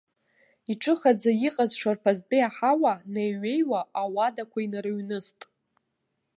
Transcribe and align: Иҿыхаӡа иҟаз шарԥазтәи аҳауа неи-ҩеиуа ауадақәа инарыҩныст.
Иҿыхаӡа 0.71 1.31
иҟаз 1.47 1.71
шарԥазтәи 1.79 2.47
аҳауа 2.47 2.93
неи-ҩеиуа 3.13 3.81
ауадақәа 4.01 4.59
инарыҩныст. 4.65 5.39